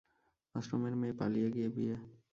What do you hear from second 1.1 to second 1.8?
পালিয়ে গিয়ে